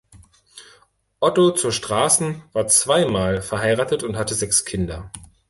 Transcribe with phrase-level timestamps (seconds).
[1.19, 5.11] Otto zur Strassen war zweimal verheiratet und hatte sechs Kinder.